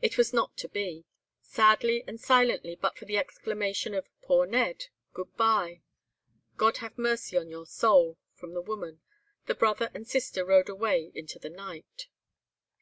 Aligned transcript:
"It 0.00 0.16
was 0.16 0.32
not 0.32 0.56
to 0.56 0.68
be. 0.70 1.04
Sadly 1.42 2.02
and 2.06 2.18
silently, 2.18 2.74
but 2.74 2.96
for 2.96 3.04
the 3.04 3.18
exclamation 3.18 3.92
of 3.92 4.08
'Poor 4.22 4.46
Ned! 4.46 4.86
good 5.12 5.36
bye! 5.36 5.82
God 6.56 6.78
have 6.78 6.96
mercy 6.96 7.36
on 7.36 7.50
your 7.50 7.66
soul!' 7.66 8.16
from 8.32 8.54
the 8.54 8.62
woman, 8.62 9.02
the 9.44 9.54
brother 9.54 9.90
and 9.92 10.08
sister 10.08 10.42
rode 10.46 10.70
away 10.70 11.12
into 11.14 11.38
the 11.38 11.50
night. 11.50 12.06